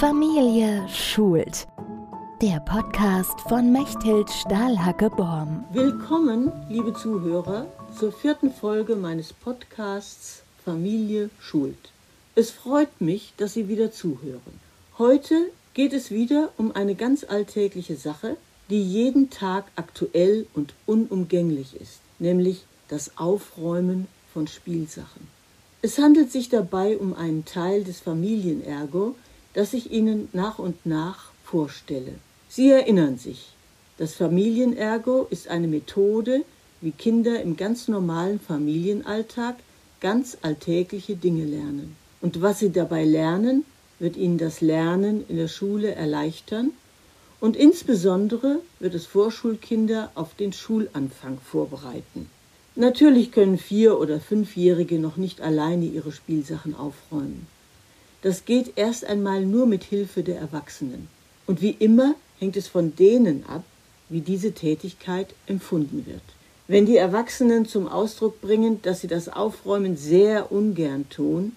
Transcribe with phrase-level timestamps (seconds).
[0.00, 1.66] Familie schult.
[2.40, 5.66] Der Podcast von Mechthild Stahlhacke-Borm.
[5.74, 7.66] Willkommen, liebe Zuhörer,
[7.98, 11.90] zur vierten Folge meines Podcasts Familie schult.
[12.34, 14.40] Es freut mich, dass Sie wieder zuhören.
[14.96, 15.34] Heute
[15.74, 18.38] geht es wieder um eine ganz alltägliche Sache,
[18.70, 25.28] die jeden Tag aktuell und unumgänglich ist, nämlich das Aufräumen von Spielsachen.
[25.82, 29.14] Es handelt sich dabei um einen Teil des Familienergo,
[29.54, 32.14] das ich Ihnen nach und nach vorstelle.
[32.48, 33.52] Sie erinnern sich,
[33.98, 36.44] das Familienergo ist eine Methode,
[36.80, 39.56] wie Kinder im ganz normalen Familienalltag
[40.00, 41.96] ganz alltägliche Dinge lernen.
[42.20, 43.64] Und was sie dabei lernen,
[43.98, 46.70] wird ihnen das Lernen in der Schule erleichtern
[47.40, 52.28] und insbesondere wird es Vorschulkinder auf den Schulanfang vorbereiten.
[52.76, 57.46] Natürlich können Vier- oder Fünfjährige noch nicht alleine ihre Spielsachen aufräumen.
[58.22, 61.08] Das geht erst einmal nur mit Hilfe der Erwachsenen.
[61.46, 63.64] Und wie immer hängt es von denen ab,
[64.08, 66.22] wie diese Tätigkeit empfunden wird.
[66.68, 71.56] Wenn die Erwachsenen zum Ausdruck bringen, dass sie das Aufräumen sehr ungern tun,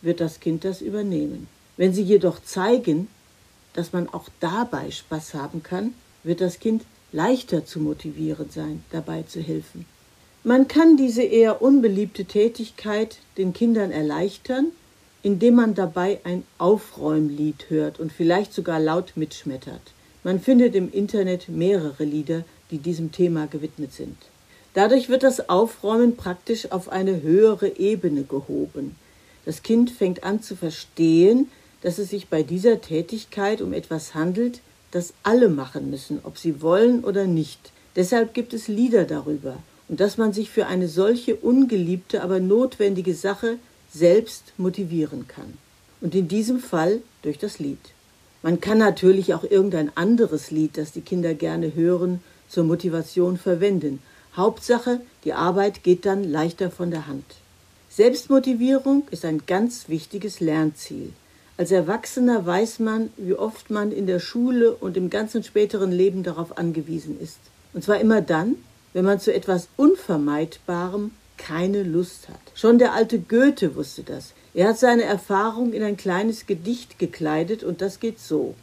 [0.00, 1.48] wird das Kind das übernehmen.
[1.76, 3.08] Wenn sie jedoch zeigen,
[3.74, 9.22] dass man auch dabei Spaß haben kann, wird das Kind leichter zu motivieren sein, dabei
[9.22, 9.86] zu helfen.
[10.44, 14.72] Man kann diese eher unbeliebte Tätigkeit den Kindern erleichtern,
[15.28, 19.82] indem man dabei ein Aufräumlied hört und vielleicht sogar laut mitschmettert.
[20.24, 24.16] Man findet im Internet mehrere Lieder, die diesem Thema gewidmet sind.
[24.72, 28.96] Dadurch wird das Aufräumen praktisch auf eine höhere Ebene gehoben.
[29.44, 31.50] Das Kind fängt an zu verstehen,
[31.82, 36.62] dass es sich bei dieser Tätigkeit um etwas handelt, das alle machen müssen, ob sie
[36.62, 37.70] wollen oder nicht.
[37.96, 43.14] Deshalb gibt es Lieder darüber und dass man sich für eine solche ungeliebte, aber notwendige
[43.14, 43.58] Sache
[43.92, 45.54] selbst motivieren kann.
[46.00, 47.78] Und in diesem Fall durch das Lied.
[48.42, 54.00] Man kann natürlich auch irgendein anderes Lied, das die Kinder gerne hören, zur Motivation verwenden.
[54.36, 57.24] Hauptsache, die Arbeit geht dann leichter von der Hand.
[57.90, 61.12] Selbstmotivierung ist ein ganz wichtiges Lernziel.
[61.56, 66.22] Als Erwachsener weiß man, wie oft man in der Schule und im ganzen späteren Leben
[66.22, 67.38] darauf angewiesen ist.
[67.74, 68.54] Und zwar immer dann,
[68.92, 72.40] wenn man zu etwas Unvermeidbarem keine Lust hat.
[72.54, 74.34] Schon der alte Goethe wusste das.
[74.52, 78.54] Er hat seine Erfahrung in ein kleines Gedicht gekleidet und das geht so.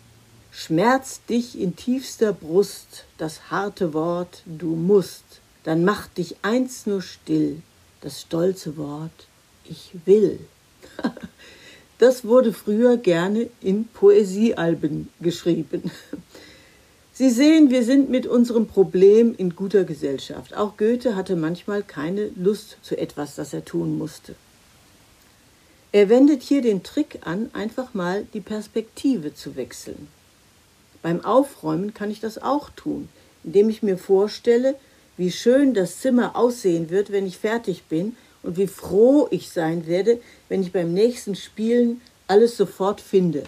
[0.52, 5.24] Schmerzt dich in tiefster Brust das harte Wort, du musst,
[5.63, 7.62] dann macht dich eins nur still,
[8.02, 9.28] das stolze Wort,
[9.63, 10.40] ich will.
[11.97, 15.92] Das wurde früher gerne in Poesiealben geschrieben.
[17.17, 20.53] Sie sehen, wir sind mit unserem Problem in guter Gesellschaft.
[20.53, 24.35] Auch Goethe hatte manchmal keine Lust zu etwas, das er tun musste.
[25.93, 30.09] Er wendet hier den Trick an, einfach mal die Perspektive zu wechseln.
[31.01, 33.07] Beim Aufräumen kann ich das auch tun,
[33.45, 34.75] indem ich mir vorstelle,
[35.15, 39.87] wie schön das Zimmer aussehen wird, wenn ich fertig bin und wie froh ich sein
[39.87, 43.43] werde, wenn ich beim nächsten Spielen alles sofort finde.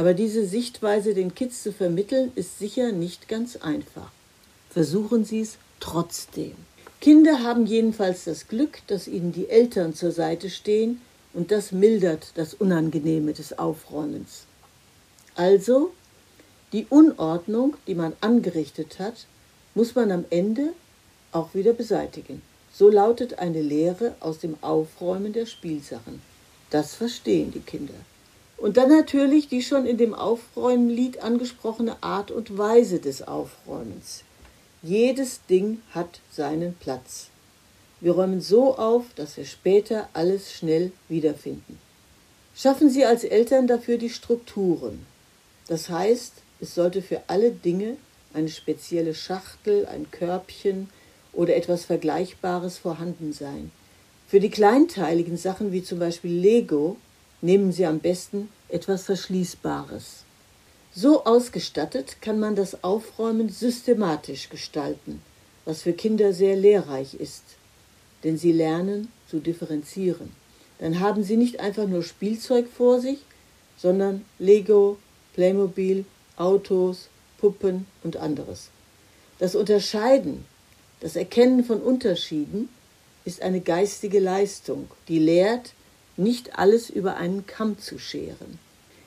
[0.00, 4.10] Aber diese Sichtweise den Kids zu vermitteln, ist sicher nicht ganz einfach.
[4.70, 6.54] Versuchen Sie es trotzdem.
[7.02, 11.02] Kinder haben jedenfalls das Glück, dass ihnen die Eltern zur Seite stehen
[11.34, 14.44] und das mildert das Unangenehme des Aufräumens.
[15.34, 15.92] Also,
[16.72, 19.26] die Unordnung, die man angerichtet hat,
[19.74, 20.72] muss man am Ende
[21.30, 22.40] auch wieder beseitigen.
[22.72, 26.22] So lautet eine Lehre aus dem Aufräumen der Spielsachen.
[26.70, 27.92] Das verstehen die Kinder.
[28.60, 34.22] Und dann natürlich die schon in dem Aufräumenlied angesprochene Art und Weise des Aufräumens.
[34.82, 37.28] Jedes Ding hat seinen Platz.
[38.00, 41.78] Wir räumen so auf, dass wir später alles schnell wiederfinden.
[42.54, 45.06] Schaffen Sie als Eltern dafür die Strukturen.
[45.66, 47.96] Das heißt, es sollte für alle Dinge
[48.34, 50.90] eine spezielle Schachtel, ein Körbchen,
[51.32, 53.70] oder etwas Vergleichbares vorhanden sein.
[54.26, 56.96] Für die kleinteiligen Sachen wie zum Beispiel Lego
[57.40, 60.24] nehmen Sie am besten etwas Verschließbares.
[60.92, 65.22] So ausgestattet kann man das Aufräumen systematisch gestalten,
[65.64, 67.44] was für Kinder sehr lehrreich ist,
[68.24, 70.32] denn sie lernen zu differenzieren.
[70.78, 73.18] Dann haben sie nicht einfach nur Spielzeug vor sich,
[73.76, 74.98] sondern Lego,
[75.34, 76.04] Playmobil,
[76.36, 78.70] Autos, Puppen und anderes.
[79.38, 80.44] Das Unterscheiden
[81.00, 82.68] das Erkennen von Unterschieden
[83.24, 85.72] ist eine geistige Leistung, die lehrt,
[86.20, 88.58] nicht alles über einen Kamm zu scheren.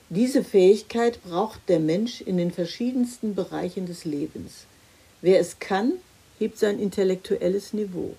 [0.09, 4.65] Diese Fähigkeit braucht der Mensch in den verschiedensten Bereichen des Lebens.
[5.21, 5.93] Wer es kann,
[6.39, 8.15] hebt sein intellektuelles Niveau.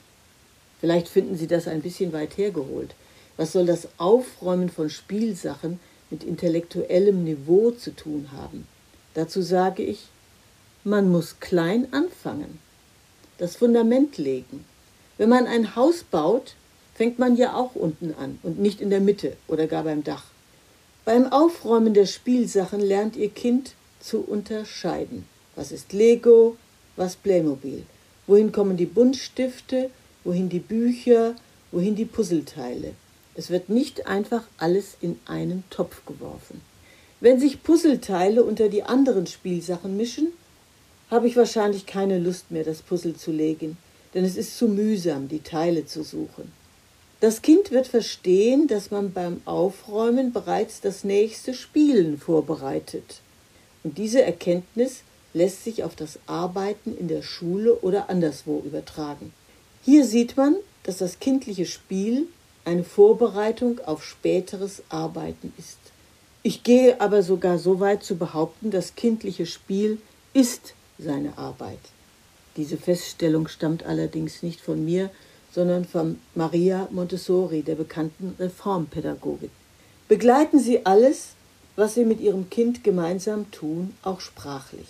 [0.81, 2.95] Vielleicht finden Sie das ein bisschen weit hergeholt.
[3.37, 5.79] Was soll das Aufräumen von Spielsachen
[6.15, 8.69] mit intellektuellem Niveau zu tun haben.
[9.15, 10.07] Dazu sage ich,
[10.85, 12.61] man muss klein anfangen,
[13.39, 14.65] das Fundament legen.
[15.19, 16.55] Wenn man ein Haus baut,
[16.95, 20.25] fängt man ja auch unten an und nicht in der Mitte oder gar beim Dach.
[21.05, 25.27] Beim Aufräumen der Spielsachen lernt ihr Kind zu unterscheiden.
[25.57, 26.57] Was ist Lego,
[26.97, 27.85] was Playmobil?
[28.27, 29.91] Wohin kommen die Buntstifte,
[30.25, 31.35] wohin die Bücher,
[31.73, 32.93] wohin die Puzzleteile?
[33.35, 36.61] Es wird nicht einfach alles in einen Topf geworfen.
[37.21, 40.29] Wenn sich Puzzleteile unter die anderen Spielsachen mischen,
[41.11, 43.77] habe ich wahrscheinlich keine Lust mehr, das Puzzle zu legen,
[44.15, 46.53] denn es ist zu mühsam, die Teile zu suchen.
[47.21, 53.21] Das Kind wird verstehen, dass man beim Aufräumen bereits das nächste Spielen vorbereitet.
[53.83, 55.03] Und diese Erkenntnis
[55.33, 59.33] lässt sich auf das Arbeiten in der Schule oder anderswo übertragen.
[59.83, 62.27] Hier sieht man, dass das kindliche Spiel
[62.65, 65.79] eine Vorbereitung auf späteres Arbeiten ist.
[66.43, 69.99] Ich gehe aber sogar so weit zu behaupten, das kindliche Spiel
[70.35, 71.79] ist seine Arbeit.
[72.57, 75.11] Diese Feststellung stammt allerdings nicht von mir,
[75.55, 79.51] sondern von Maria Montessori, der bekannten Reformpädagogin.
[80.09, 81.29] Begleiten Sie alles,
[81.77, 84.89] was Sie mit Ihrem Kind gemeinsam tun, auch sprachlich.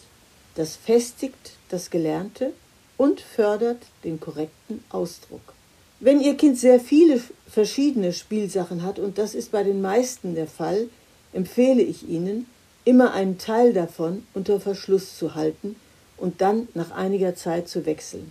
[0.55, 2.53] Das festigt das Gelernte
[2.97, 5.55] und fördert den korrekten Ausdruck.
[6.01, 10.47] Wenn Ihr Kind sehr viele verschiedene Spielsachen hat, und das ist bei den meisten der
[10.47, 10.89] Fall,
[11.33, 12.47] empfehle ich Ihnen,
[12.85, 15.77] immer einen Teil davon unter Verschluss zu halten
[16.17, 18.31] und dann nach einiger Zeit zu wechseln.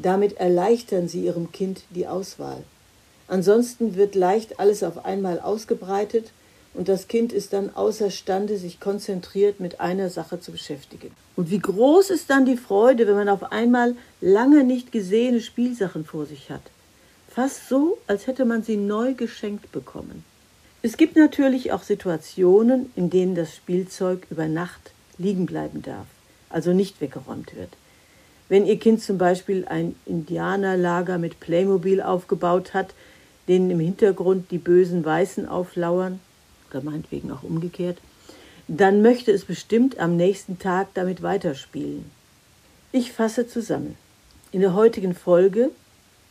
[0.00, 2.62] Damit erleichtern Sie Ihrem Kind die Auswahl.
[3.26, 6.30] Ansonsten wird leicht alles auf einmal ausgebreitet
[6.72, 11.10] und das Kind ist dann außerstande, sich konzentriert mit einer Sache zu beschäftigen.
[11.34, 16.04] Und wie groß ist dann die Freude, wenn man auf einmal lange nicht gesehene Spielsachen
[16.04, 16.62] vor sich hat.
[17.28, 20.24] Fast so, als hätte man sie neu geschenkt bekommen.
[20.80, 26.06] Es gibt natürlich auch Situationen, in denen das Spielzeug über Nacht liegen bleiben darf,
[26.50, 27.70] also nicht weggeräumt wird.
[28.48, 32.94] Wenn Ihr Kind zum Beispiel ein Indianerlager mit Playmobil aufgebaut hat,
[33.46, 36.20] denen im Hintergrund die bösen Weißen auflauern,
[36.70, 37.98] oder meinetwegen auch umgekehrt,
[38.68, 42.10] dann möchte es bestimmt am nächsten Tag damit weiterspielen.
[42.92, 43.96] Ich fasse zusammen.
[44.52, 45.70] In der heutigen Folge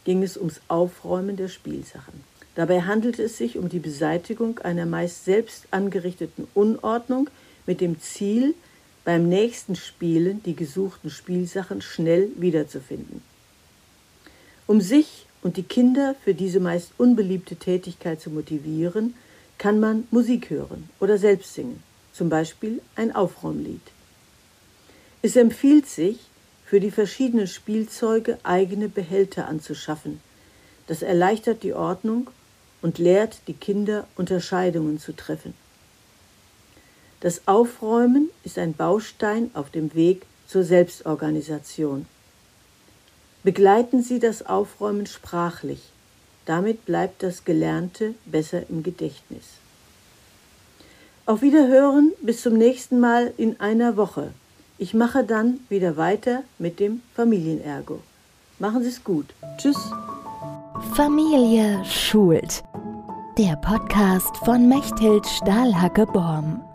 [0.06, 2.24] ging es ums Aufräumen der Spielsachen.
[2.56, 7.30] Dabei handelte es sich um die Beseitigung einer meist selbst angerichteten Unordnung
[7.68, 8.56] mit dem Ziel,
[9.08, 13.22] beim nächsten Spielen die gesuchten Spielsachen schnell wiederzufinden.
[14.66, 19.14] Um sich und die Kinder für diese meist unbeliebte Tätigkeit zu motivieren,
[19.58, 21.82] kann man Musik hören oder selbst singen,
[22.12, 23.80] zum Beispiel ein Aufräumlied.
[25.22, 26.20] Es empfiehlt sich,
[26.66, 30.20] für die verschiedenen Spielzeuge eigene Behälter anzuschaffen.
[30.88, 32.30] Das erleichtert die Ordnung
[32.82, 35.54] und lehrt die Kinder Unterscheidungen zu treffen.
[37.20, 42.06] Das Aufräumen ist ein Baustein auf dem Weg zur Selbstorganisation.
[43.44, 45.82] Begleiten Sie das Aufräumen sprachlich,
[46.46, 49.46] damit bleibt das Gelernte besser im Gedächtnis.
[51.26, 54.32] Auf Wiederhören bis zum nächsten Mal in einer Woche.
[54.78, 58.00] Ich mache dann wieder weiter mit dem Familienergo.
[58.60, 59.26] Machen Sie es gut.
[59.58, 59.78] Tschüss.
[60.94, 62.64] Familie schult.
[63.38, 66.67] Der Podcast von Mechthild Stahlhacke-Borm.